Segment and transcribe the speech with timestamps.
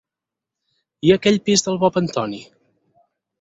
[1.09, 2.41] I aquell pis del Bob Antoni?